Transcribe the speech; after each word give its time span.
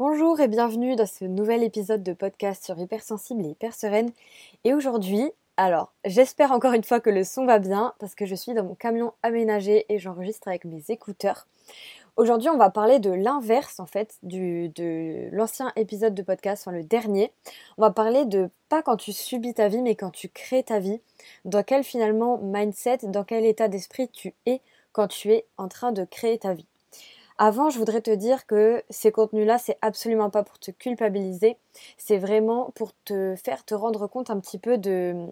Bonjour 0.00 0.40
et 0.40 0.48
bienvenue 0.48 0.96
dans 0.96 1.04
ce 1.04 1.26
nouvel 1.26 1.62
épisode 1.62 2.02
de 2.02 2.14
podcast 2.14 2.64
sur 2.64 2.78
Hypersensible 2.78 3.44
et 3.44 3.50
Hyper 3.50 3.74
Sereine. 3.74 4.10
Et 4.64 4.72
aujourd'hui, 4.72 5.30
alors 5.58 5.92
j'espère 6.06 6.52
encore 6.52 6.72
une 6.72 6.84
fois 6.84 7.00
que 7.00 7.10
le 7.10 7.22
son 7.22 7.44
va 7.44 7.58
bien 7.58 7.92
parce 7.98 8.14
que 8.14 8.24
je 8.24 8.34
suis 8.34 8.54
dans 8.54 8.64
mon 8.64 8.74
camion 8.74 9.12
aménagé 9.22 9.84
et 9.90 9.98
j'enregistre 9.98 10.48
avec 10.48 10.64
mes 10.64 10.82
écouteurs. 10.88 11.46
Aujourd'hui, 12.16 12.48
on 12.48 12.56
va 12.56 12.70
parler 12.70 12.98
de 12.98 13.10
l'inverse 13.10 13.78
en 13.78 13.84
fait 13.84 14.16
de 14.22 15.28
l'ancien 15.36 15.70
épisode 15.76 16.14
de 16.14 16.22
podcast, 16.22 16.62
enfin 16.66 16.74
le 16.74 16.82
dernier. 16.82 17.30
On 17.76 17.82
va 17.82 17.90
parler 17.90 18.24
de 18.24 18.48
pas 18.70 18.80
quand 18.80 18.96
tu 18.96 19.12
subis 19.12 19.52
ta 19.52 19.68
vie, 19.68 19.82
mais 19.82 19.96
quand 19.96 20.12
tu 20.12 20.30
crées 20.30 20.62
ta 20.62 20.78
vie. 20.78 21.02
Dans 21.44 21.62
quel 21.62 21.84
finalement 21.84 22.38
mindset, 22.38 23.00
dans 23.02 23.24
quel 23.24 23.44
état 23.44 23.68
d'esprit 23.68 24.08
tu 24.08 24.32
es 24.46 24.62
quand 24.92 25.08
tu 25.08 25.30
es 25.30 25.44
en 25.58 25.68
train 25.68 25.92
de 25.92 26.04
créer 26.04 26.38
ta 26.38 26.54
vie. 26.54 26.69
Avant, 27.40 27.70
je 27.70 27.78
voudrais 27.78 28.02
te 28.02 28.10
dire 28.12 28.46
que 28.46 28.84
ces 28.90 29.10
contenus-là, 29.12 29.58
c'est 29.58 29.78
absolument 29.82 30.28
pas 30.30 30.44
pour 30.44 30.58
te 30.60 30.70
culpabiliser, 30.70 31.56
c'est 31.96 32.18
vraiment 32.18 32.70
pour 32.76 32.92
te 33.04 33.34
faire 33.34 33.64
te 33.64 33.74
rendre 33.74 34.06
compte 34.06 34.30
un 34.30 34.38
petit 34.40 34.58
peu 34.58 34.76
de, 34.78 35.26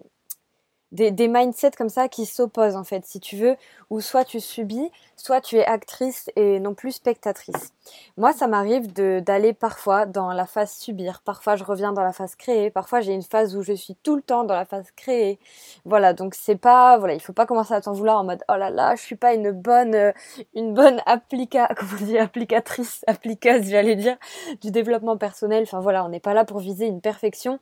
des, 0.91 1.11
des, 1.11 1.27
mindsets 1.27 1.71
comme 1.77 1.89
ça 1.89 2.07
qui 2.07 2.25
s'opposent 2.25 2.75
en 2.75 2.83
fait, 2.83 3.05
si 3.05 3.19
tu 3.19 3.35
veux, 3.35 3.55
où 3.89 4.01
soit 4.01 4.25
tu 4.25 4.39
subis, 4.39 4.91
soit 5.15 5.41
tu 5.41 5.57
es 5.57 5.65
actrice 5.65 6.29
et 6.35 6.59
non 6.59 6.73
plus 6.73 6.91
spectatrice. 6.91 7.73
Moi, 8.17 8.33
ça 8.33 8.47
m'arrive 8.47 8.91
d'aller 8.93 9.53
parfois 9.53 10.05
dans 10.05 10.31
la 10.31 10.45
phase 10.45 10.71
subir, 10.71 11.21
parfois 11.23 11.55
je 11.55 11.63
reviens 11.63 11.91
dans 11.91 12.03
la 12.03 12.13
phase 12.13 12.35
créer, 12.35 12.69
parfois 12.71 13.01
j'ai 13.01 13.13
une 13.13 13.23
phase 13.23 13.55
où 13.55 13.61
je 13.61 13.73
suis 13.73 13.95
tout 13.95 14.15
le 14.15 14.21
temps 14.21 14.43
dans 14.43 14.55
la 14.55 14.65
phase 14.65 14.91
créer. 14.95 15.39
Voilà, 15.85 16.13
donc 16.13 16.35
c'est 16.35 16.55
pas, 16.55 16.97
voilà, 16.97 17.13
il 17.13 17.19
faut 17.21 17.33
pas 17.33 17.45
commencer 17.45 17.73
à 17.73 17.81
t'en 17.81 17.93
vouloir 17.93 18.19
en 18.19 18.23
mode 18.23 18.43
oh 18.49 18.55
là 18.55 18.69
là, 18.69 18.95
je 18.95 19.01
suis 19.01 19.15
pas 19.15 19.33
une 19.33 19.51
bonne, 19.51 19.95
euh, 19.95 20.11
une 20.55 20.73
bonne 20.73 21.01
applica, 21.05 21.67
comment 21.77 21.91
on 22.01 22.05
dit, 22.05 22.17
applicatrice, 22.17 23.03
applicasse, 23.07 23.65
j'allais 23.65 23.95
dire, 23.95 24.17
du 24.61 24.71
développement 24.71 25.17
personnel. 25.17 25.63
Enfin 25.63 25.79
voilà, 25.81 26.05
on 26.05 26.09
n'est 26.09 26.19
pas 26.19 26.33
là 26.33 26.45
pour 26.45 26.59
viser 26.59 26.87
une 26.87 27.01
perfection 27.01 27.59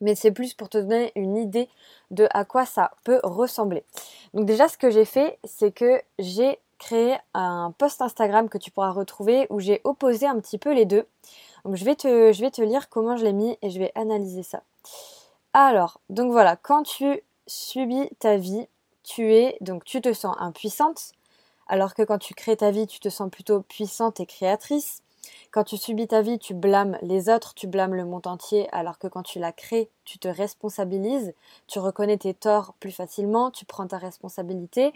mais 0.00 0.14
c'est 0.14 0.30
plus 0.30 0.54
pour 0.54 0.68
te 0.68 0.78
donner 0.78 1.12
une 1.14 1.36
idée 1.36 1.68
de 2.10 2.28
à 2.32 2.44
quoi 2.44 2.66
ça 2.66 2.92
peut 3.04 3.20
ressembler. 3.22 3.84
Donc 4.34 4.46
déjà 4.46 4.68
ce 4.68 4.78
que 4.78 4.90
j'ai 4.90 5.04
fait, 5.04 5.38
c'est 5.44 5.72
que 5.72 6.00
j'ai 6.18 6.58
créé 6.78 7.16
un 7.34 7.72
post 7.78 8.02
Instagram 8.02 8.48
que 8.48 8.58
tu 8.58 8.70
pourras 8.70 8.90
retrouver 8.90 9.46
où 9.50 9.60
j'ai 9.60 9.80
opposé 9.84 10.26
un 10.26 10.38
petit 10.40 10.58
peu 10.58 10.72
les 10.74 10.84
deux. 10.84 11.06
Donc 11.64 11.76
je 11.76 11.84
vais 11.84 11.96
te, 11.96 12.32
je 12.32 12.40
vais 12.40 12.50
te 12.50 12.62
lire 12.62 12.88
comment 12.88 13.16
je 13.16 13.24
l'ai 13.24 13.32
mis 13.32 13.56
et 13.62 13.70
je 13.70 13.78
vais 13.78 13.92
analyser 13.94 14.42
ça. 14.42 14.62
Alors, 15.52 16.00
donc 16.10 16.32
voilà, 16.32 16.56
quand 16.56 16.82
tu 16.82 17.22
subis 17.46 18.10
ta 18.18 18.36
vie, 18.36 18.66
tu 19.02 19.32
es 19.32 19.56
donc 19.60 19.84
tu 19.84 20.00
te 20.00 20.12
sens 20.12 20.36
impuissante, 20.38 21.12
alors 21.66 21.94
que 21.94 22.02
quand 22.02 22.18
tu 22.18 22.34
crées 22.34 22.56
ta 22.56 22.70
vie, 22.70 22.86
tu 22.86 23.00
te 23.00 23.08
sens 23.08 23.30
plutôt 23.30 23.62
puissante 23.62 24.20
et 24.20 24.26
créatrice. 24.26 25.02
Quand 25.50 25.64
tu 25.64 25.76
subis 25.76 26.08
ta 26.08 26.22
vie, 26.22 26.38
tu 26.38 26.54
blâmes 26.54 26.98
les 27.02 27.28
autres, 27.28 27.54
tu 27.54 27.66
blâmes 27.66 27.94
le 27.94 28.04
monde 28.04 28.26
entier, 28.26 28.68
alors 28.72 28.98
que 28.98 29.06
quand 29.06 29.22
tu 29.22 29.38
la 29.38 29.52
crées, 29.52 29.88
tu 30.04 30.18
te 30.18 30.28
responsabilises, 30.28 31.34
tu 31.66 31.78
reconnais 31.78 32.18
tes 32.18 32.34
torts 32.34 32.74
plus 32.80 32.92
facilement, 32.92 33.50
tu 33.50 33.64
prends 33.64 33.86
ta 33.86 33.98
responsabilité 33.98 34.92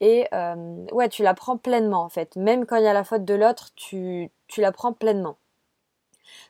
et 0.00 0.26
euh, 0.32 0.86
ouais, 0.92 1.08
tu 1.08 1.22
la 1.22 1.34
prends 1.34 1.56
pleinement 1.56 2.02
en 2.02 2.08
fait. 2.08 2.36
Même 2.36 2.66
quand 2.66 2.76
il 2.76 2.84
y 2.84 2.88
a 2.88 2.92
la 2.92 3.04
faute 3.04 3.24
de 3.24 3.34
l'autre, 3.34 3.70
tu, 3.74 4.30
tu 4.48 4.60
la 4.60 4.72
prends 4.72 4.92
pleinement. 4.92 5.36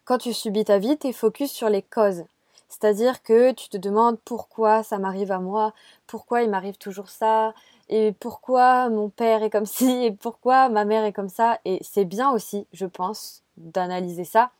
Quand 0.05 0.19
tu 0.19 0.33
subis 0.33 0.64
ta 0.64 0.78
vie, 0.78 0.98
tu 0.98 1.08
es 1.08 1.12
focus 1.12 1.50
sur 1.50 1.69
les 1.69 1.83
causes. 1.83 2.25
C'est-à-dire 2.69 3.22
que 3.22 3.53
tu 3.53 3.69
te 3.69 3.77
demandes 3.77 4.19
pourquoi 4.25 4.83
ça 4.83 4.98
m'arrive 4.98 5.33
à 5.33 5.38
moi, 5.38 5.72
pourquoi 6.06 6.42
il 6.42 6.50
m'arrive 6.50 6.78
toujours 6.78 7.08
ça, 7.08 7.55
et 7.88 8.12
pourquoi 8.12 8.88
mon 8.88 9.08
père 9.08 9.42
est 9.42 9.50
comme 9.50 9.66
ci 9.66 10.04
et 10.04 10.12
pourquoi 10.12 10.68
ma 10.68 10.84
mère 10.84 11.04
est 11.04 11.12
comme 11.12 11.28
ça. 11.28 11.58
Et 11.64 11.78
c'est 11.82 12.04
bien 12.04 12.30
aussi, 12.30 12.66
je 12.72 12.86
pense, 12.86 13.42
d'analyser 13.56 14.24
ça. 14.24 14.50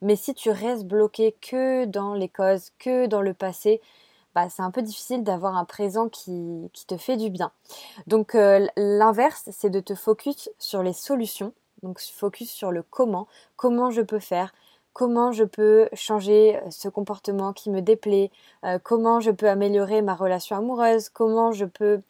Mais 0.00 0.16
si 0.16 0.34
tu 0.34 0.50
restes 0.50 0.84
bloqué 0.84 1.36
que 1.40 1.84
dans 1.84 2.14
les 2.14 2.28
causes, 2.28 2.70
que 2.78 3.06
dans 3.06 3.22
le 3.22 3.34
passé, 3.34 3.80
bah, 4.34 4.48
c'est 4.48 4.62
un 4.62 4.70
peu 4.70 4.82
difficile 4.82 5.24
d'avoir 5.24 5.56
un 5.56 5.64
présent 5.64 6.08
qui, 6.08 6.70
te 6.86 6.96
fait 6.96 7.16
du 7.16 7.30
bien. 7.30 7.52
Donc 8.06 8.34
euh, 8.34 8.66
l'inverse, 8.76 9.48
c'est 9.52 9.70
de 9.70 9.80
te 9.80 9.94
focus 9.94 10.50
sur 10.58 10.82
les 10.82 10.92
solutions. 10.92 11.52
Donc 11.82 12.00
focus 12.00 12.50
sur 12.50 12.70
le 12.70 12.82
comment, 12.82 13.26
comment 13.56 13.90
je 13.90 14.02
peux 14.02 14.20
faire, 14.20 14.54
comment 14.92 15.32
je 15.32 15.44
peux 15.44 15.88
changer 15.94 16.60
ce 16.70 16.88
comportement 16.88 17.52
qui 17.52 17.70
me 17.70 17.80
déplaît, 17.82 18.30
euh, 18.64 18.78
comment 18.82 19.20
je 19.20 19.30
peux 19.30 19.48
améliorer 19.48 20.00
ma 20.00 20.14
relation 20.14 20.56
amoureuse, 20.56 21.08
comment 21.08 21.52
je 21.52 21.64
peux 21.64 22.02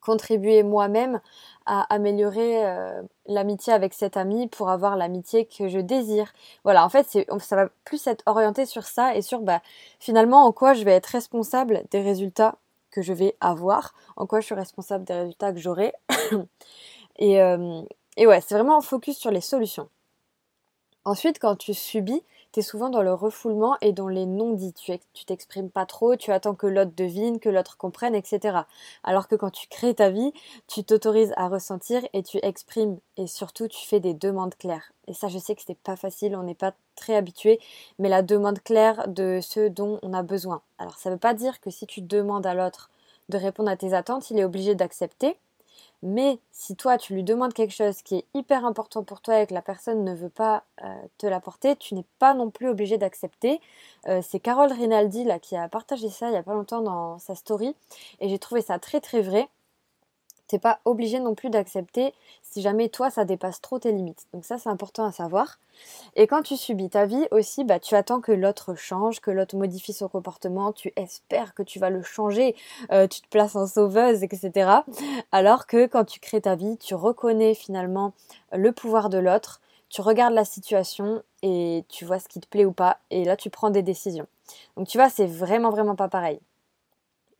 contribuer 0.00 0.62
moi-même 0.62 1.20
à 1.66 1.82
améliorer 1.94 2.66
euh, 2.66 3.02
l'amitié 3.26 3.72
avec 3.72 3.94
cet 3.94 4.16
ami 4.16 4.48
pour 4.48 4.70
avoir 4.70 4.96
l'amitié 4.96 5.46
que 5.46 5.68
je 5.68 5.78
désire. 5.78 6.32
Voilà, 6.64 6.84
en 6.84 6.88
fait, 6.88 7.06
ça 7.38 7.56
va 7.56 7.68
plus 7.84 8.06
être 8.06 8.22
orienté 8.26 8.66
sur 8.66 8.84
ça 8.84 9.14
et 9.14 9.22
sur 9.22 9.40
bah, 9.40 9.60
finalement 9.98 10.44
en 10.46 10.52
quoi 10.52 10.74
je 10.74 10.84
vais 10.84 10.92
être 10.92 11.06
responsable 11.06 11.84
des 11.90 12.00
résultats 12.00 12.56
que 12.90 13.02
je 13.02 13.12
vais 13.12 13.36
avoir, 13.40 13.94
en 14.16 14.26
quoi 14.26 14.40
je 14.40 14.46
suis 14.46 14.54
responsable 14.54 15.04
des 15.04 15.14
résultats 15.14 15.52
que 15.52 15.58
j'aurai. 15.58 15.92
et, 17.18 17.40
euh, 17.40 17.82
et 18.16 18.26
ouais, 18.26 18.40
c'est 18.40 18.54
vraiment 18.54 18.80
focus 18.80 19.16
sur 19.16 19.30
les 19.30 19.40
solutions. 19.40 19.88
Ensuite, 21.04 21.38
quand 21.38 21.56
tu 21.56 21.72
subis, 21.72 22.22
tu 22.52 22.60
es 22.60 22.62
souvent 22.62 22.88
dans 22.88 23.02
le 23.02 23.12
refoulement 23.12 23.76
et 23.80 23.92
dans 23.92 24.08
les 24.08 24.26
non-dits. 24.26 24.74
Tu 24.74 25.24
t'exprimes 25.24 25.70
pas 25.70 25.86
trop, 25.86 26.16
tu 26.16 26.32
attends 26.32 26.54
que 26.54 26.66
l'autre 26.66 26.92
devine, 26.96 27.40
que 27.40 27.48
l'autre 27.48 27.76
comprenne, 27.76 28.14
etc. 28.14 28.58
Alors 29.04 29.28
que 29.28 29.34
quand 29.34 29.50
tu 29.50 29.68
crées 29.68 29.94
ta 29.94 30.10
vie, 30.10 30.32
tu 30.66 30.84
t'autorises 30.84 31.32
à 31.36 31.48
ressentir 31.48 32.02
et 32.12 32.22
tu 32.22 32.38
exprimes 32.42 32.98
et 33.16 33.26
surtout 33.26 33.68
tu 33.68 33.86
fais 33.86 34.00
des 34.00 34.14
demandes 34.14 34.54
claires. 34.56 34.92
Et 35.06 35.14
ça, 35.14 35.28
je 35.28 35.38
sais 35.38 35.54
que 35.54 35.62
n'est 35.68 35.74
pas 35.74 35.96
facile, 35.96 36.36
on 36.36 36.42
n'est 36.42 36.54
pas 36.54 36.74
très 36.96 37.16
habitué, 37.16 37.60
mais 37.98 38.08
la 38.08 38.22
demande 38.22 38.60
claire 38.62 39.08
de 39.08 39.40
ce 39.42 39.68
dont 39.68 39.98
on 40.02 40.12
a 40.12 40.22
besoin. 40.22 40.62
Alors 40.78 40.96
ça 40.98 41.10
ne 41.10 41.14
veut 41.14 41.20
pas 41.20 41.34
dire 41.34 41.60
que 41.60 41.70
si 41.70 41.86
tu 41.86 42.00
demandes 42.00 42.46
à 42.46 42.54
l'autre 42.54 42.90
de 43.28 43.38
répondre 43.38 43.70
à 43.70 43.76
tes 43.76 43.94
attentes, 43.94 44.30
il 44.30 44.38
est 44.38 44.44
obligé 44.44 44.74
d'accepter. 44.74 45.36
Mais 46.02 46.38
si 46.50 46.76
toi, 46.76 46.96
tu 46.96 47.14
lui 47.14 47.24
demandes 47.24 47.52
quelque 47.52 47.74
chose 47.74 48.02
qui 48.02 48.16
est 48.16 48.26
hyper 48.34 48.64
important 48.64 49.04
pour 49.04 49.20
toi 49.20 49.40
et 49.40 49.46
que 49.46 49.54
la 49.54 49.62
personne 49.62 50.04
ne 50.04 50.14
veut 50.14 50.30
pas 50.30 50.64
euh, 50.82 50.88
te 51.18 51.26
l'apporter, 51.26 51.76
tu 51.76 51.94
n'es 51.94 52.04
pas 52.18 52.34
non 52.34 52.50
plus 52.50 52.68
obligé 52.68 52.96
d'accepter. 52.98 53.60
Euh, 54.06 54.20
c'est 54.22 54.40
Carole 54.40 54.72
Rinaldi 54.72 55.24
là, 55.24 55.38
qui 55.38 55.56
a 55.56 55.68
partagé 55.68 56.08
ça 56.08 56.28
il 56.28 56.32
n'y 56.32 56.38
a 56.38 56.42
pas 56.42 56.54
longtemps 56.54 56.80
dans 56.80 57.18
sa 57.18 57.34
story 57.34 57.74
et 58.20 58.28
j'ai 58.28 58.38
trouvé 58.38 58.62
ça 58.62 58.78
très 58.78 59.00
très 59.00 59.20
vrai 59.20 59.48
t'es 60.50 60.58
pas 60.58 60.80
obligé 60.84 61.20
non 61.20 61.36
plus 61.36 61.48
d'accepter 61.48 62.12
si 62.42 62.60
jamais 62.60 62.88
toi 62.88 63.08
ça 63.08 63.24
dépasse 63.24 63.60
trop 63.60 63.78
tes 63.78 63.92
limites. 63.92 64.26
Donc 64.32 64.44
ça 64.44 64.58
c'est 64.58 64.68
important 64.68 65.04
à 65.04 65.12
savoir. 65.12 65.60
Et 66.16 66.26
quand 66.26 66.42
tu 66.42 66.56
subis 66.56 66.90
ta 66.90 67.06
vie 67.06 67.28
aussi, 67.30 67.62
bah 67.62 67.78
tu 67.78 67.94
attends 67.94 68.20
que 68.20 68.32
l'autre 68.32 68.74
change, 68.74 69.20
que 69.20 69.30
l'autre 69.30 69.56
modifie 69.56 69.92
son 69.92 70.08
comportement, 70.08 70.72
tu 70.72 70.92
espères 70.96 71.54
que 71.54 71.62
tu 71.62 71.78
vas 71.78 71.88
le 71.88 72.02
changer, 72.02 72.56
euh, 72.90 73.06
tu 73.06 73.20
te 73.20 73.28
places 73.28 73.54
en 73.54 73.68
sauveuse, 73.68 74.24
etc. 74.24 74.82
Alors 75.30 75.68
que 75.68 75.86
quand 75.86 76.04
tu 76.04 76.18
crées 76.18 76.40
ta 76.40 76.56
vie, 76.56 76.76
tu 76.78 76.96
reconnais 76.96 77.54
finalement 77.54 78.12
le 78.52 78.72
pouvoir 78.72 79.08
de 79.08 79.18
l'autre, 79.18 79.60
tu 79.88 80.00
regardes 80.00 80.34
la 80.34 80.44
situation 80.44 81.22
et 81.42 81.84
tu 81.88 82.04
vois 82.04 82.18
ce 82.18 82.26
qui 82.28 82.40
te 82.40 82.48
plaît 82.48 82.64
ou 82.64 82.72
pas, 82.72 82.98
et 83.10 83.24
là 83.24 83.36
tu 83.36 83.50
prends 83.50 83.70
des 83.70 83.82
décisions. 83.82 84.26
Donc 84.76 84.88
tu 84.88 84.98
vois, 84.98 85.08
c'est 85.08 85.26
vraiment 85.26 85.70
vraiment 85.70 85.94
pas 85.94 86.08
pareil. 86.08 86.40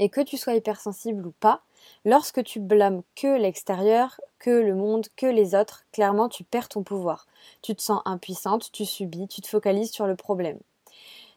Et 0.00 0.08
que 0.08 0.20
tu 0.20 0.36
sois 0.36 0.54
hypersensible 0.54 1.24
ou 1.24 1.32
pas, 1.38 1.62
Lorsque 2.04 2.42
tu 2.44 2.60
blâmes 2.60 3.02
que 3.14 3.38
l'extérieur, 3.38 4.20
que 4.38 4.50
le 4.50 4.74
monde, 4.74 5.06
que 5.16 5.26
les 5.26 5.54
autres, 5.54 5.84
clairement 5.92 6.28
tu 6.28 6.44
perds 6.44 6.68
ton 6.68 6.82
pouvoir. 6.82 7.26
Tu 7.62 7.74
te 7.74 7.82
sens 7.82 8.00
impuissante, 8.04 8.72
tu 8.72 8.84
subis, 8.84 9.28
tu 9.28 9.40
te 9.40 9.48
focalises 9.48 9.90
sur 9.90 10.06
le 10.06 10.16
problème. 10.16 10.58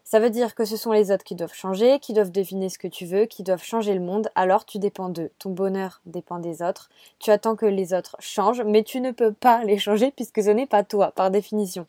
Ça 0.06 0.20
veut 0.20 0.30
dire 0.30 0.54
que 0.54 0.66
ce 0.66 0.76
sont 0.76 0.92
les 0.92 1.10
autres 1.10 1.24
qui 1.24 1.34
doivent 1.34 1.54
changer, 1.54 1.98
qui 1.98 2.12
doivent 2.12 2.30
deviner 2.30 2.68
ce 2.68 2.78
que 2.78 2.88
tu 2.88 3.06
veux, 3.06 3.24
qui 3.24 3.42
doivent 3.42 3.64
changer 3.64 3.94
le 3.94 4.00
monde, 4.00 4.28
alors 4.34 4.66
tu 4.66 4.78
dépends 4.78 5.08
d'eux. 5.08 5.30
Ton 5.38 5.50
bonheur 5.50 6.02
dépend 6.04 6.38
des 6.38 6.60
autres. 6.60 6.90
Tu 7.18 7.30
attends 7.30 7.56
que 7.56 7.64
les 7.64 7.94
autres 7.94 8.16
changent, 8.20 8.62
mais 8.62 8.82
tu 8.82 9.00
ne 9.00 9.12
peux 9.12 9.32
pas 9.32 9.64
les 9.64 9.78
changer 9.78 10.10
puisque 10.10 10.42
ce 10.42 10.50
n'est 10.50 10.66
pas 10.66 10.84
toi, 10.84 11.10
par 11.12 11.30
définition. 11.30 11.86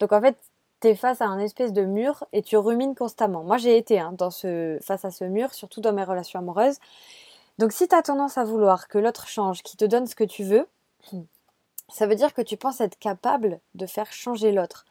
Donc 0.00 0.12
en 0.12 0.20
fait, 0.20 0.36
tu 0.80 0.88
es 0.88 0.94
face 0.94 1.20
à 1.20 1.26
un 1.26 1.38
espèce 1.38 1.72
de 1.72 1.82
mur 1.82 2.24
et 2.32 2.42
tu 2.42 2.56
rumines 2.56 2.94
constamment. 2.94 3.42
Moi 3.42 3.56
j'ai 3.58 3.76
été 3.76 3.98
hein, 3.98 4.12
dans 4.12 4.30
ce, 4.30 4.78
face 4.82 5.04
à 5.04 5.10
ce 5.10 5.24
mur, 5.24 5.54
surtout 5.54 5.80
dans 5.80 5.92
mes 5.92 6.04
relations 6.04 6.38
amoureuses. 6.38 6.78
Donc 7.58 7.72
si 7.72 7.88
tu 7.88 7.94
as 7.94 8.02
tendance 8.02 8.38
à 8.38 8.44
vouloir 8.44 8.88
que 8.88 8.98
l'autre 8.98 9.26
change, 9.26 9.62
qu'il 9.62 9.76
te 9.78 9.84
donne 9.84 10.06
ce 10.06 10.14
que 10.14 10.24
tu 10.24 10.44
veux, 10.44 10.68
ça 11.88 12.06
veut 12.06 12.14
dire 12.14 12.34
que 12.34 12.42
tu 12.42 12.56
penses 12.56 12.80
être 12.80 12.98
capable 12.98 13.60
de 13.74 13.86
faire 13.86 14.12
changer 14.12 14.52
l'autre. 14.52 14.86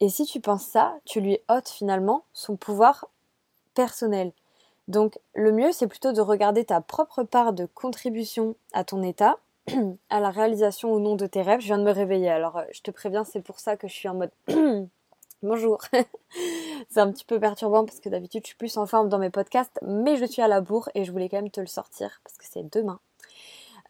Et 0.00 0.08
si 0.08 0.24
tu 0.24 0.40
penses 0.40 0.64
ça, 0.64 0.94
tu 1.04 1.20
lui 1.20 1.38
ôtes 1.48 1.68
finalement 1.68 2.24
son 2.32 2.56
pouvoir 2.56 3.08
personnel. 3.74 4.32
Donc 4.88 5.18
le 5.34 5.52
mieux, 5.52 5.72
c'est 5.72 5.86
plutôt 5.86 6.12
de 6.12 6.20
regarder 6.20 6.64
ta 6.64 6.80
propre 6.80 7.22
part 7.22 7.52
de 7.52 7.66
contribution 7.66 8.56
à 8.72 8.84
ton 8.84 9.02
état, 9.02 9.38
à 10.10 10.20
la 10.20 10.30
réalisation 10.30 10.92
ou 10.92 11.00
non 11.00 11.16
de 11.16 11.26
tes 11.26 11.42
rêves. 11.42 11.60
Je 11.60 11.66
viens 11.66 11.78
de 11.78 11.84
me 11.84 11.92
réveiller, 11.92 12.30
alors 12.30 12.58
euh, 12.58 12.64
je 12.72 12.80
te 12.80 12.90
préviens, 12.90 13.24
c'est 13.24 13.42
pour 13.42 13.60
ça 13.60 13.76
que 13.76 13.88
je 13.88 13.92
suis 13.92 14.08
en 14.08 14.14
mode 14.14 14.30
Bonjour. 15.42 15.78
c'est 16.90 17.00
un 17.00 17.10
petit 17.10 17.24
peu 17.24 17.40
perturbant 17.40 17.86
parce 17.86 17.98
que 17.98 18.10
d'habitude 18.10 18.42
je 18.44 18.48
suis 18.48 18.56
plus 18.56 18.76
en 18.76 18.84
forme 18.84 19.08
dans 19.08 19.18
mes 19.18 19.30
podcasts, 19.30 19.78
mais 19.80 20.16
je 20.16 20.26
suis 20.26 20.42
à 20.42 20.48
la 20.48 20.60
bourre 20.60 20.90
et 20.94 21.06
je 21.06 21.12
voulais 21.12 21.30
quand 21.30 21.38
même 21.38 21.50
te 21.50 21.60
le 21.60 21.66
sortir 21.66 22.20
parce 22.22 22.36
que 22.36 22.44
c'est 22.46 22.70
demain. 22.70 23.00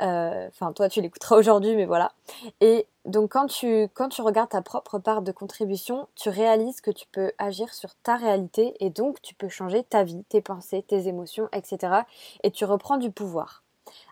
Euh, 0.01 0.47
enfin, 0.47 0.73
toi, 0.73 0.89
tu 0.89 1.01
l'écouteras 1.01 1.37
aujourd'hui, 1.37 1.75
mais 1.75 1.87
voilà. 1.87 2.13
Et 2.61 2.87
donc, 3.05 3.33
quand 3.33 3.49
tu, 3.49 3.89
quand 3.95 4.09
tu 4.09 4.23
regardes 4.23 4.51
ta 4.51 4.63
propre 4.63 5.01
part 5.01 5.23
de 5.23 5.33
contribution, 5.33 6.07
tu 6.15 6.29
réalises 6.29 6.81
que 6.81 6.93
tu 6.93 7.07
peux 7.11 7.33
agir 7.39 7.75
sur 7.75 7.97
ta 7.97 8.17
réalité 8.17 8.77
et 8.79 8.91
donc 8.91 9.21
tu 9.21 9.35
peux 9.35 9.49
changer 9.49 9.83
ta 9.83 10.05
vie, 10.05 10.23
tes 10.29 10.41
pensées, 10.41 10.85
tes 10.87 11.09
émotions, 11.09 11.49
etc. 11.53 12.05
Et 12.45 12.53
tu 12.53 12.65
reprends 12.65 12.97
du 12.97 13.11
pouvoir. 13.11 13.65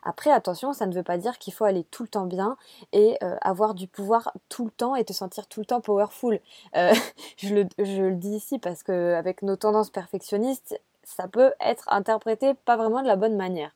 Après, 0.03 0.31
attention, 0.31 0.73
ça 0.73 0.87
ne 0.87 0.95
veut 0.95 1.03
pas 1.03 1.19
dire 1.19 1.39
qu'il 1.39 1.53
faut 1.53 1.65
aller 1.65 1.85
tout 1.85 2.03
le 2.03 2.09
temps 2.09 2.27
bien 2.27 2.57
et 2.93 3.17
euh, 3.23 3.37
avoir 3.41 3.75
du 3.75 3.87
pouvoir 3.87 4.33
tout 4.49 4.65
le 4.65 4.71
temps 4.71 4.97
et 4.97 5.05
te 5.05 5.13
sentir 5.13 5.47
tout 5.47 5.61
le 5.61 5.67
temps 5.67 5.81
powerful. 5.81 6.41
Euh, 6.77 6.95
je, 7.37 7.55
le, 7.55 8.15
dis 8.15 8.37
ici 8.37 8.59
parce 8.59 8.83
qu'avec 8.83 9.43
nos 9.43 9.57
tendances 9.57 9.91
perfectionnistes, 9.91 10.81
ça 11.05 11.29
peut 11.29 11.53
être 11.61 11.89
interprété 11.91 12.55
pas 12.55 12.77
vraiment 12.77 13.03
de 13.03 13.07
la 13.07 13.17
bonne 13.17 13.37
manière. 13.37 13.73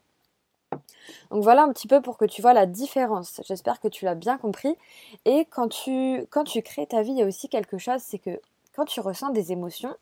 Donc 1.30 1.42
voilà 1.42 1.64
un 1.64 1.72
petit 1.72 1.86
peu 1.86 2.00
pour 2.00 2.16
que 2.16 2.24
tu 2.24 2.40
vois 2.42 2.54
la 2.54 2.66
différence. 2.66 3.40
J'espère 3.46 3.80
que 3.80 3.88
tu 3.88 4.04
l'as 4.04 4.14
bien 4.14 4.38
compris. 4.38 4.76
Et 5.24 5.46
quand 5.46 5.68
tu, 5.68 6.26
quand 6.30 6.44
tu 6.44 6.62
crées 6.62 6.86
ta 6.86 7.02
vie, 7.02 7.12
il 7.12 7.18
y 7.18 7.22
a 7.22 7.26
aussi 7.26 7.48
quelque 7.48 7.78
chose, 7.78 8.00
c'est 8.00 8.18
que 8.18 8.40
quand 8.74 8.84
tu 8.86 9.00
ressens 9.00 9.30
des 9.30 9.52
émotions, 9.52 9.94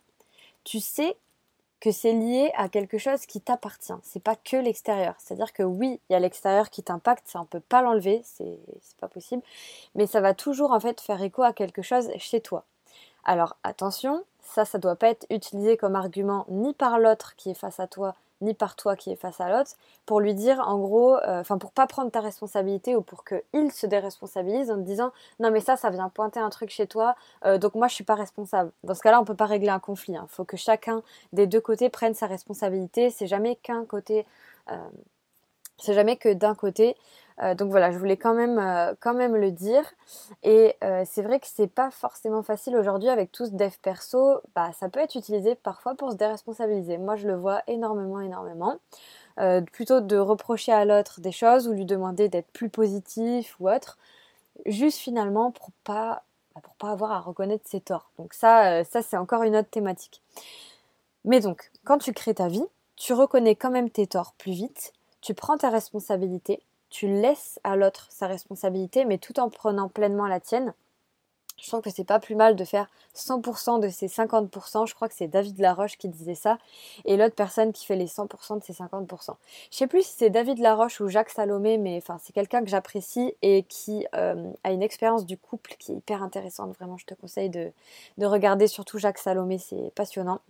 tu 0.64 0.78
sais 0.80 1.16
que 1.80 1.90
c'est 1.90 2.12
lié 2.12 2.52
à 2.56 2.68
quelque 2.68 2.98
chose 2.98 3.26
qui 3.26 3.40
t'appartient. 3.40 3.94
C'est 4.02 4.22
pas 4.22 4.36
que 4.36 4.56
l'extérieur. 4.56 5.14
C'est-à-dire 5.18 5.52
que 5.52 5.62
oui, 5.62 5.98
il 6.08 6.12
y 6.12 6.16
a 6.16 6.20
l'extérieur 6.20 6.70
qui 6.70 6.82
t'impacte, 6.82 7.26
ça 7.26 7.40
on 7.40 7.46
peut 7.46 7.60
pas 7.60 7.82
l'enlever, 7.82 8.20
c'est 8.24 8.58
pas 9.00 9.08
possible, 9.08 9.42
mais 9.94 10.06
ça 10.06 10.20
va 10.20 10.34
toujours 10.34 10.72
en 10.72 10.80
fait 10.80 11.00
faire 11.00 11.22
écho 11.22 11.42
à 11.42 11.52
quelque 11.52 11.82
chose 11.82 12.10
chez 12.18 12.40
toi. 12.40 12.64
Alors 13.24 13.56
attention, 13.64 14.24
ça, 14.42 14.64
ça 14.64 14.78
doit 14.78 14.96
pas 14.96 15.08
être 15.08 15.26
utilisé 15.30 15.76
comme 15.76 15.96
argument 15.96 16.44
ni 16.48 16.74
par 16.74 16.98
l'autre 16.98 17.34
qui 17.36 17.50
est 17.50 17.54
face 17.54 17.80
à 17.80 17.86
toi, 17.86 18.14
ni 18.40 18.54
par 18.54 18.76
toi 18.76 18.96
qui 18.96 19.10
est 19.10 19.16
face 19.16 19.40
à 19.40 19.48
l'autre, 19.48 19.72
pour 20.06 20.20
lui 20.20 20.34
dire 20.34 20.60
en 20.60 20.78
gros, 20.78 21.16
euh, 21.16 21.40
enfin 21.40 21.58
pour 21.58 21.72
pas 21.72 21.86
prendre 21.86 22.10
ta 22.10 22.20
responsabilité 22.20 22.96
ou 22.96 23.02
pour 23.02 23.24
qu'il 23.24 23.72
se 23.72 23.86
déresponsabilise 23.86 24.70
en 24.70 24.76
te 24.76 24.82
disant 24.82 25.12
non 25.38 25.50
mais 25.50 25.60
ça 25.60 25.76
ça 25.76 25.90
vient 25.90 26.08
pointer 26.08 26.40
un 26.40 26.50
truc 26.50 26.70
chez 26.70 26.86
toi, 26.86 27.14
euh, 27.44 27.58
donc 27.58 27.74
moi 27.74 27.88
je 27.88 27.94
suis 27.94 28.04
pas 28.04 28.14
responsable. 28.14 28.72
Dans 28.84 28.94
ce 28.94 29.00
cas-là 29.02 29.20
on 29.20 29.24
peut 29.24 29.34
pas 29.34 29.46
régler 29.46 29.70
un 29.70 29.78
conflit. 29.78 30.14
Il 30.14 30.16
hein. 30.16 30.26
faut 30.28 30.44
que 30.44 30.56
chacun 30.56 31.02
des 31.32 31.46
deux 31.46 31.60
côtés 31.60 31.88
prenne 31.90 32.14
sa 32.14 32.26
responsabilité. 32.26 33.10
C'est 33.10 33.26
jamais 33.26 33.56
qu'un 33.56 33.84
côté, 33.84 34.26
euh, 34.70 34.76
c'est 35.80 35.94
jamais 35.94 36.16
que 36.16 36.32
d'un 36.32 36.54
côté. 36.54 36.96
Euh, 37.42 37.54
donc 37.54 37.70
voilà, 37.70 37.90
je 37.90 37.98
voulais 37.98 38.16
quand 38.16 38.34
même, 38.34 38.58
euh, 38.58 38.94
quand 39.00 39.14
même 39.14 39.34
le 39.36 39.50
dire. 39.50 39.84
Et 40.42 40.76
euh, 40.84 41.04
c'est 41.06 41.22
vrai 41.22 41.40
que 41.40 41.46
c'est 41.46 41.66
pas 41.66 41.90
forcément 41.90 42.42
facile 42.42 42.76
aujourd'hui 42.76 43.08
avec 43.08 43.32
tout 43.32 43.46
ce 43.46 43.52
dev 43.52 43.72
perso. 43.82 44.40
Bah, 44.54 44.70
ça 44.78 44.88
peut 44.88 45.00
être 45.00 45.14
utilisé 45.14 45.54
parfois 45.54 45.94
pour 45.94 46.10
se 46.12 46.16
déresponsabiliser. 46.16 46.98
Moi, 46.98 47.16
je 47.16 47.26
le 47.26 47.34
vois 47.34 47.62
énormément, 47.66 48.20
énormément. 48.20 48.76
plutôt 49.72 50.00
de 50.00 50.16
reprocher 50.18 50.72
à 50.72 50.84
l'autre 50.84 51.20
des 51.20 51.32
choses 51.32 51.66
ou 51.66 51.72
lui 51.72 51.86
demander 51.86 52.28
d'être 52.28 52.50
plus 52.52 52.68
positif 52.68 53.56
ou 53.58 53.70
autre. 53.70 53.96
Juste 54.66 54.98
finalement 54.98 55.50
pour 55.50 55.70
pas, 55.84 56.24
bah, 56.54 56.60
pour 56.62 56.74
pas 56.74 56.90
avoir 56.90 57.12
à 57.12 57.20
reconnaître 57.20 57.66
ses 57.66 57.80
torts. 57.80 58.10
Donc 58.18 58.34
ça, 58.34 58.84
ça 58.84 59.02
c'est 59.02 59.16
encore 59.16 59.42
une 59.44 59.56
autre 59.56 59.70
thématique. 59.70 60.22
Mais 61.24 61.40
donc, 61.40 61.70
quand 61.84 61.98
tu 61.98 62.12
crées 62.12 62.34
ta 62.34 62.48
vie, 62.48 62.64
tu 62.96 63.14
reconnais 63.14 63.54
quand 63.56 63.70
même 63.70 63.88
tes 63.90 64.06
torts 64.06 64.34
plus 64.34 64.52
vite, 64.52 64.92
tu 65.20 65.34
prends 65.34 65.58
ta 65.58 65.70
responsabilité, 65.70 66.62
tu 66.88 67.06
laisses 67.06 67.60
à 67.64 67.76
l'autre 67.76 68.06
sa 68.10 68.26
responsabilité, 68.26 69.04
mais 69.04 69.18
tout 69.18 69.38
en 69.38 69.48
prenant 69.48 69.88
pleinement 69.88 70.26
la 70.26 70.40
tienne. 70.40 70.74
Je 71.60 71.68
trouve 71.68 71.82
que 71.82 71.90
c'est 71.90 72.04
pas 72.04 72.18
plus 72.18 72.34
mal 72.34 72.56
de 72.56 72.64
faire 72.64 72.88
100% 73.14 73.80
de 73.80 73.88
ses 73.88 74.06
50%. 74.06 74.86
Je 74.86 74.94
crois 74.94 75.08
que 75.08 75.14
c'est 75.14 75.28
David 75.28 75.58
Laroche 75.58 75.98
qui 75.98 76.08
disait 76.08 76.34
ça. 76.34 76.58
Et 77.04 77.16
l'autre 77.16 77.34
personne 77.34 77.72
qui 77.72 77.84
fait 77.84 77.96
les 77.96 78.06
100% 78.06 78.58
de 78.58 78.64
ses 78.64 78.72
50%. 78.72 79.34
Je 79.70 79.76
sais 79.76 79.86
plus 79.86 80.02
si 80.02 80.14
c'est 80.16 80.30
David 80.30 80.58
Laroche 80.58 81.00
ou 81.00 81.08
Jacques 81.08 81.30
Salomé, 81.30 81.76
mais 81.76 81.98
enfin, 81.98 82.18
c'est 82.22 82.32
quelqu'un 82.32 82.62
que 82.62 82.70
j'apprécie 82.70 83.34
et 83.42 83.64
qui 83.64 84.06
euh, 84.14 84.50
a 84.64 84.72
une 84.72 84.82
expérience 84.82 85.26
du 85.26 85.36
couple 85.36 85.76
qui 85.78 85.92
est 85.92 85.96
hyper 85.96 86.22
intéressante. 86.22 86.74
Vraiment, 86.78 86.96
je 86.96 87.04
te 87.04 87.14
conseille 87.14 87.50
de, 87.50 87.70
de 88.16 88.26
regarder 88.26 88.66
surtout 88.66 88.98
Jacques 88.98 89.18
Salomé. 89.18 89.58
C'est 89.58 89.92
passionnant. 89.94 90.40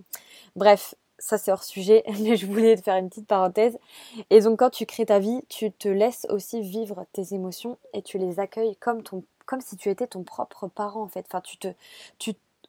Bref, 0.54 0.94
ça 1.20 1.38
c'est 1.38 1.52
hors 1.52 1.62
sujet, 1.62 2.02
mais 2.20 2.36
je 2.36 2.46
voulais 2.46 2.76
te 2.76 2.82
faire 2.82 2.96
une 2.96 3.08
petite 3.08 3.26
parenthèse. 3.26 3.78
Et 4.30 4.40
donc 4.40 4.58
quand 4.58 4.70
tu 4.70 4.86
crées 4.86 5.06
ta 5.06 5.18
vie, 5.18 5.42
tu 5.48 5.70
te 5.70 5.88
laisses 5.88 6.26
aussi 6.30 6.60
vivre 6.60 7.06
tes 7.12 7.34
émotions 7.34 7.78
et 7.92 8.02
tu 8.02 8.18
les 8.18 8.40
accueilles 8.40 8.76
comme, 8.76 9.02
ton, 9.02 9.22
si 9.60 9.76
tu 9.76 9.90
étais 9.90 10.06
ton 10.06 10.22
propre 10.22 10.68
parent 10.68 11.02
en 11.02 11.08
fait. 11.08 11.24
Enfin, 11.28 11.40
tu 11.40 11.56
te, 11.58 11.68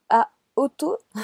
as 0.09 0.30
auto, 0.57 0.98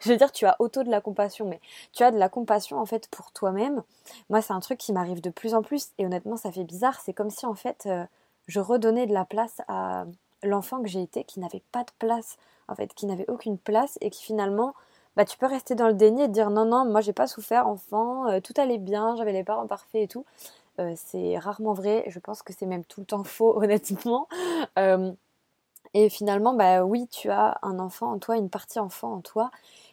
je 0.00 0.10
veux 0.10 0.16
dire 0.16 0.30
tu 0.30 0.44
as 0.44 0.56
auto 0.58 0.82
de 0.82 0.90
la 0.90 1.00
compassion, 1.00 1.46
mais 1.48 1.60
tu 1.92 2.02
as 2.02 2.10
de 2.10 2.18
la 2.18 2.28
compassion 2.28 2.78
en 2.78 2.86
fait 2.86 3.08
pour 3.08 3.32
toi-même. 3.32 3.82
Moi 4.28 4.42
c'est 4.42 4.52
un 4.52 4.60
truc 4.60 4.78
qui 4.78 4.92
m'arrive 4.92 5.20
de 5.22 5.30
plus 5.30 5.54
en 5.54 5.62
plus 5.62 5.88
et 5.98 6.06
honnêtement 6.06 6.36
ça 6.36 6.52
fait 6.52 6.64
bizarre. 6.64 7.00
C'est 7.00 7.14
comme 7.14 7.30
si 7.30 7.46
en 7.46 7.54
fait 7.54 7.84
euh, 7.86 8.04
je 8.46 8.60
redonnais 8.60 9.06
de 9.06 9.14
la 9.14 9.24
place 9.24 9.62
à 9.68 10.04
l'enfant 10.42 10.82
que 10.82 10.88
j'ai 10.88 11.02
été 11.02 11.24
qui 11.24 11.40
n'avait 11.40 11.62
pas 11.72 11.84
de 11.84 11.90
place 11.98 12.36
en 12.68 12.74
fait, 12.74 12.92
qui 12.94 13.06
n'avait 13.06 13.28
aucune 13.30 13.58
place 13.58 13.96
et 14.00 14.10
qui 14.10 14.22
finalement 14.22 14.74
bah, 15.16 15.24
tu 15.24 15.38
peux 15.38 15.46
rester 15.46 15.74
dans 15.74 15.88
le 15.88 15.94
déni 15.94 16.22
et 16.22 16.28
dire 16.28 16.50
non, 16.50 16.66
non, 16.66 16.84
moi 16.84 17.00
j'ai 17.00 17.12
pas 17.14 17.26
souffert 17.26 17.66
enfant, 17.66 18.28
euh, 18.28 18.40
tout 18.40 18.52
allait 18.58 18.78
bien, 18.78 19.16
j'avais 19.16 19.32
les 19.32 19.44
parents 19.44 19.66
parfaits 19.66 20.02
et 20.02 20.08
tout. 20.08 20.26
Euh, 20.80 20.92
c'est 20.96 21.38
rarement 21.38 21.72
vrai, 21.72 22.04
je 22.08 22.18
pense 22.18 22.42
que 22.42 22.52
c'est 22.52 22.66
même 22.66 22.84
tout 22.84 23.00
le 23.00 23.06
temps 23.06 23.24
faux, 23.24 23.56
honnêtement. 23.62 24.28
Euh, 24.78 25.12
et 25.94 26.10
finalement, 26.10 26.54
bah 26.54 26.84
oui, 26.84 27.08
tu 27.08 27.30
as 27.30 27.58
un 27.62 27.78
enfant 27.78 28.12
en 28.12 28.18
toi, 28.18 28.36
une 28.36 28.50
partie 28.50 28.78
enfant 28.80 29.14
en 29.14 29.20
toi 29.20 29.50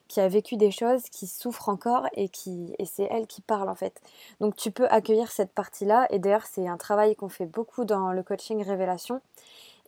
qui 0.10 0.20
a 0.20 0.28
vécu 0.28 0.58
des 0.58 0.72
choses, 0.72 1.04
qui 1.10 1.28
souffre 1.28 1.70
encore 1.70 2.08
et 2.14 2.30
qui 2.30 2.76
et 2.80 2.86
c'est 2.86 3.08
elle 3.10 3.28
qui 3.28 3.42
parle 3.42 3.70
en 3.70 3.76
fait. 3.76 4.02
Donc 4.42 4.56
tu 4.56 4.72
peux 4.72 4.88
accueillir 4.90 5.32
cette 5.32 5.52
partie-là 5.54 6.08
et 6.12 6.20
d'ailleurs 6.20 6.46
c'est 6.46 6.68
un 6.68 6.78
travail 6.78 7.16
qu'on 7.16 7.30
fait 7.30 7.46
beaucoup 7.46 7.86
dans 7.86 8.12
le 8.12 8.24
coaching 8.24 8.64
révélation 8.64 9.22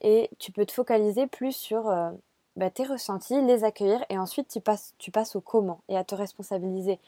et 0.02 0.30
tu 0.40 0.52
peux 0.52 0.66
te 0.66 0.72
focaliser 0.72 1.28
plus 1.28 1.56
sur 1.56 1.90
bah, 2.56 2.70
tes 2.70 2.86
ressentis, 2.86 3.42
les 3.42 3.64
accueillir 3.64 4.04
et 4.10 4.18
ensuite 4.18 4.48
tu 4.48 4.62
passes, 4.62 4.94
tu 4.98 5.12
passes 5.12 5.36
au 5.36 5.42
comment 5.42 5.82
et 5.90 5.98
à 5.98 6.04
te 6.04 6.16
responsabiliser. 6.16 7.00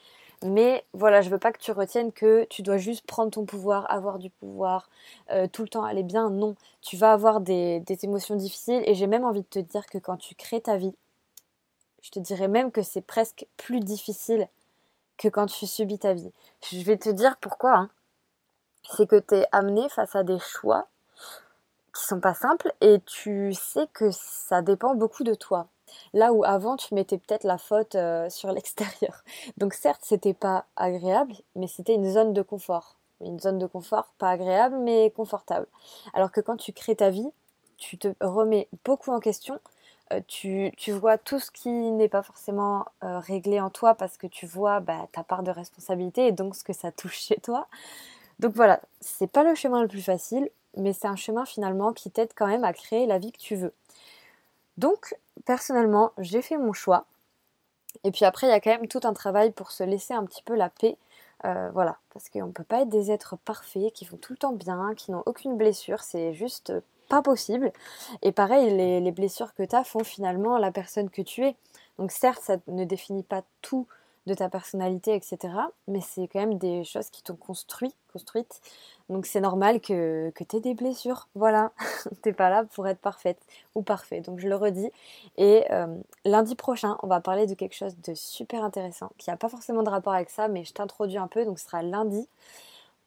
Mais 0.44 0.86
voilà, 0.94 1.22
je 1.22 1.30
veux 1.30 1.40
pas 1.40 1.52
que 1.52 1.60
tu 1.60 1.72
retiennes 1.72 2.12
que 2.12 2.46
tu 2.50 2.62
dois 2.62 2.78
juste 2.78 3.06
prendre 3.08 3.32
ton 3.32 3.46
pouvoir, 3.46 3.90
avoir 3.90 4.20
du 4.20 4.30
pouvoir, 4.30 4.90
euh, 5.32 5.48
tout 5.48 5.64
le 5.64 5.68
temps 5.68 5.84
aller 5.84 6.04
bien. 6.04 6.30
Non, 6.30 6.56
tu 6.82 6.96
vas 6.96 7.12
avoir 7.12 7.42
des, 7.42 7.84
émotions 8.04 8.36
difficiles 8.36 8.84
et 8.86 8.94
j'ai 8.94 9.08
même 9.08 9.26
envie 9.26 9.42
de 9.42 9.48
te 9.48 9.60
dire 9.60 9.88
que 9.88 9.98
quand 9.98 10.18
tu 10.18 10.36
crées 10.36 10.62
ta 10.62 10.78
vie, 10.78 10.94
je 12.04 12.12
te 12.12 12.20
dirais 12.20 12.48
même 12.48 12.72
que 12.72 12.84
c'est 12.84 13.02
presque 13.02 13.48
plus 13.58 13.80
difficile 13.80 14.48
que 15.18 15.28
quand 15.28 15.48
tu 15.48 15.66
subis 15.66 15.98
ta 15.98 16.14
vie. 16.14 16.32
Je 16.72 16.82
vais 16.84 16.98
te 16.98 17.10
dire 17.10 17.38
pourquoi. 17.38 17.76
Hein. 17.76 17.90
C'est 18.84 19.08
que 19.08 19.20
tu 19.20 19.36
es 19.36 19.48
amené 19.52 19.90
face 19.90 20.16
à 20.16 20.24
des 20.24 20.40
choix 20.40 20.88
qui 21.98 22.06
sont 22.06 22.20
pas 22.20 22.34
simples 22.34 22.72
et 22.82 23.00
tu 23.06 23.54
sais 23.54 23.88
que 23.94 24.10
ça 24.12 24.62
dépend 24.62 24.96
beaucoup 24.96 25.24
de 25.24 25.34
toi. 25.34 25.68
Là 26.14 26.34
où 26.34 26.44
avant 26.44 26.78
tu 26.78 26.94
mettais 26.94 27.18
peut-être 27.18 27.44
la 27.44 27.58
faute 27.58 27.96
euh, 27.96 28.30
sur 28.30 28.51
l'extérieur. 28.54 29.24
Donc 29.58 29.74
certes 29.74 30.01
c'était 30.04 30.34
pas 30.34 30.66
agréable, 30.75 31.34
mais 31.56 31.68
c'était 31.68 31.96
une 31.96 32.10
zone 32.10 32.34
de 32.34 32.42
confort. 32.42 32.96
Une 33.22 33.39
zone 33.39 33.58
de 33.58 33.66
confort 33.66 34.13
pas 34.18 34.30
agréable 34.30 34.77
mais 34.77 35.12
confortable. 35.16 35.68
Alors 36.13 36.32
que 36.32 36.42
quand 36.42 36.58
tu 36.58 36.74
crées 36.74 36.96
ta 36.96 37.10
vie, 37.10 37.30
tu 37.77 37.98
te 37.98 38.10
remets 38.22 38.68
beaucoup 38.86 39.12
en 39.12 39.20
question. 39.20 39.60
Euh, 40.13 40.22
tu, 40.27 40.72
vois 40.92 41.18
tout 41.18 41.39
ce 41.39 41.51
qui 41.51 41.70
n'est 41.70 42.08
pas 42.08 42.24
forcément 42.24 42.86
euh, 43.04 43.20
réglé 43.20 43.60
en 43.60 43.70
toi 43.70 43.94
parce 43.94 44.16
que 44.16 44.27
tu 44.27 44.46
vois 44.46 44.80
bah, 44.80 45.08
ta 45.12 45.24
part 45.24 45.44
de 45.44 45.51
responsabilité 45.51 46.27
et 46.27 46.32
donc 46.32 46.56
ce 46.56 46.63
que 46.63 46.74
ça 46.74 46.92
touche 46.92 47.20
chez 47.20 47.36
toi. 47.38 47.68
Donc 48.39 48.54
voilà, 48.54 48.80
c'est 49.01 49.27
pas 49.27 49.44
le 49.44 49.56
chemin 49.56 49.82
le 49.82 49.88
plus 49.88 50.01
facile 50.01 50.50
mais 50.77 50.93
c'est 50.93 51.07
un 51.07 51.15
chemin 51.15 51.46
finalement 51.46 51.93
qui 51.93 52.12
t'aide 52.12 52.31
quand 52.36 52.48
même 52.48 52.63
à 52.63 52.74
créer 52.74 53.05
la 53.05 53.19
vie 53.19 53.31
que 53.31 53.39
tu 53.39 53.55
veux. 53.55 53.74
Donc, 54.77 55.15
personnellement, 55.46 56.12
j'ai 56.17 56.41
fait 56.41 56.57
mon 56.57 56.74
choix. 56.74 57.05
Et 58.03 58.12
puis 58.12 58.25
après, 58.25 58.48
il 58.48 58.51
y 58.51 58.53
a 58.53 58.60
quand 58.60 58.72
même 58.72 58.88
tout 58.88 59.01
un 59.03 59.13
travail 59.13 59.51
pour 59.51 59.72
se 59.72 59.84
laisser 59.84 60.13
un 60.13 60.25
petit 60.25 60.43
peu 60.43 60.55
la 60.55 60.69
paix. 60.69 60.98
Euh, 61.46 61.69
voilà, 61.74 61.98
parce 62.13 62.29
qu'on 62.29 62.48
ne 62.48 62.51
peut 62.51 62.63
pas 62.63 62.81
être 62.81 62.89
des 62.89 63.12
êtres 63.12 63.38
parfaits, 63.38 63.93
qui 63.93 64.05
vont 64.05 64.17
tout 64.17 64.34
le 64.34 64.38
temps 64.38 64.53
bien, 64.53 64.93
qui 64.96 65.12
n'ont 65.12 65.24
aucune 65.25 65.55
blessure, 65.55 66.01
c'est 66.01 66.34
juste 66.34 66.74
pas 67.10 67.22
possible. 67.22 67.72
Et 68.22 68.31
pareil, 68.31 68.72
les, 68.75 69.00
les 69.00 69.12
blessures 69.12 69.53
que 69.53 69.63
tu 69.63 69.75
as 69.75 69.84
font 69.84 70.03
finalement 70.03 70.57
la 70.57 70.72
personne 70.72 71.10
que 71.10 71.22
tu 71.22 71.46
es. 71.46 71.55
Donc 71.98 72.12
certes, 72.12 72.41
ça 72.43 72.57
ne 72.67 72.86
définit 72.86 73.24
pas 73.24 73.43
tout 73.62 73.88
de 74.27 74.34
ta 74.34 74.50
personnalité, 74.50 75.15
etc. 75.15 75.53
Mais 75.88 76.01
c'est 76.01 76.27
quand 76.27 76.39
même 76.39 76.57
des 76.57 76.84
choses 76.84 77.10
qui 77.10 77.24
t'ont 77.24 77.36
construit, 77.36 77.93
construite. 78.12 78.62
Donc 79.10 79.25
c'est 79.25 79.39
normal 79.39 79.79
que, 79.79 80.31
que 80.36 80.43
tu 80.43 80.57
aies 80.57 80.60
des 80.60 80.75
blessures. 80.75 81.27
Voilà, 81.34 81.72
t'es 82.22 82.34
pas 82.34 82.50
là 82.50 82.65
pour 82.65 82.88
être 82.88 83.00
parfaite 83.00 83.39
ou 83.74 83.81
parfait. 83.81 84.22
Donc 84.22 84.39
je 84.39 84.48
le 84.48 84.55
redis. 84.55 84.91
Et 85.38 85.65
euh, 85.72 85.88
lundi 86.25 86.55
prochain, 86.55 86.98
on 87.01 87.07
va 87.07 87.22
parler 87.22 87.48
de 87.48 87.55
quelque 87.55 87.75
chose 87.75 87.96
de 88.05 88.13
super 88.13 88.63
intéressant 88.63 89.10
qui 89.17 89.29
n'a 89.29 89.38
pas 89.38 89.50
forcément 89.50 89.81
de 89.81 89.89
rapport 89.89 90.13
avec 90.13 90.29
ça, 90.29 90.48
mais 90.48 90.65
je 90.65 90.74
t'introduis 90.74 91.17
un 91.17 91.27
peu. 91.27 91.46
Donc 91.46 91.57
ce 91.57 91.65
sera 91.65 91.81
lundi 91.81 92.27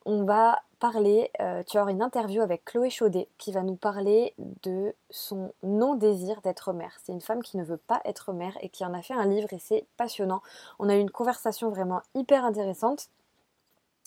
on 0.04 0.25
va 0.25 0.62
parler, 0.78 1.30
euh, 1.40 1.62
tu 1.62 1.76
vas 1.76 1.83
avoir 1.83 1.95
une 1.95 2.02
interview 2.02 2.40
avec 2.40 2.64
Chloé 2.64 2.88
Chaudet 2.88 3.28
qui 3.37 3.52
va 3.52 3.62
nous 3.62 3.76
parler 3.76 4.35
de 4.62 4.95
son 5.11 5.52
non-désir 5.62 6.40
d'être 6.40 6.73
mère. 6.73 6.97
C'est 7.04 7.12
une 7.12 7.21
femme 7.21 7.42
qui 7.42 7.59
ne 7.59 7.64
veut 7.64 7.76
pas 7.76 8.00
être 8.04 8.33
mère 8.33 8.57
et 8.62 8.71
qui 8.71 8.85
en 8.85 8.95
a 8.95 9.02
fait 9.02 9.14
un 9.14 9.26
livre 9.26 9.52
et 9.52 9.59
c'est 9.59 9.85
passionnant. 9.99 10.42
On 10.78 10.88
a 10.88 10.97
eu 10.97 11.00
une 11.00 11.11
conversation 11.11 11.69
vraiment 11.69 12.00
hyper 12.14 12.45
intéressante. 12.45 13.11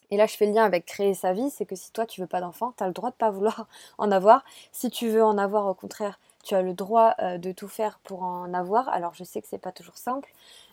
Et 0.10 0.18
là, 0.18 0.26
je 0.26 0.36
fais 0.36 0.48
le 0.48 0.54
lien 0.54 0.64
avec 0.64 0.86
créer 0.86 1.14
sa 1.14 1.34
vie, 1.34 1.50
c'est 1.50 1.66
que 1.66 1.76
si 1.76 1.92
toi 1.92 2.06
tu 2.06 2.22
veux 2.22 2.28
pas 2.28 2.42
d'enfant, 2.42 2.74
tu 2.78 2.84
as 2.84 2.88
le 2.88 2.94
droit 2.94 3.10
de 3.12 3.16
pas 3.16 3.30
vouloir 3.30 3.68
en 3.98 4.12
avoir. 4.12 4.44
Si 4.72 4.90
tu 4.90 5.10
veux 5.10 5.24
en 5.24 5.38
avoir, 5.38 5.68
au 5.68 5.74
contraire, 5.76 6.20
tu 6.44 6.56
as 6.56 6.62
le 6.62 6.74
droit 6.74 7.14
euh, 7.20 7.38
de 7.38 7.52
tout 7.52 7.68
faire 7.68 8.00
pour 8.04 8.24
en 8.24 8.54
avoir. 8.54 8.90
Alors 8.90 9.14
je 9.14 9.24
sais 9.24 9.42
que 9.42 9.48
c'est 9.48 9.58
pas 9.58 9.72
toujours 9.72 9.98
simple, 9.98 10.32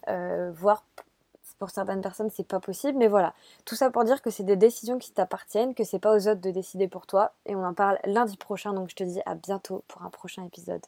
euh, 0.08 0.50
voire 0.54 0.84
pour 1.60 1.70
certaines 1.70 2.00
personnes 2.00 2.30
c'est 2.30 2.46
pas 2.46 2.58
possible, 2.58 2.98
mais 2.98 3.06
voilà. 3.06 3.34
Tout 3.64 3.76
ça 3.76 3.90
pour 3.90 4.02
dire 4.04 4.22
que 4.22 4.30
c'est 4.30 4.42
des 4.42 4.56
décisions 4.56 4.98
qui 4.98 5.12
t'appartiennent, 5.12 5.74
que 5.74 5.84
c'est 5.84 6.00
pas 6.00 6.16
aux 6.16 6.26
autres 6.26 6.40
de 6.40 6.50
décider 6.50 6.88
pour 6.88 7.06
toi. 7.06 7.34
Et 7.46 7.54
on 7.54 7.64
en 7.64 7.74
parle 7.74 7.98
lundi 8.04 8.36
prochain, 8.36 8.72
donc 8.72 8.90
je 8.90 8.96
te 8.96 9.04
dis 9.04 9.20
à 9.26 9.34
bientôt 9.36 9.84
pour 9.86 10.02
un 10.02 10.10
prochain 10.10 10.44
épisode. 10.44 10.84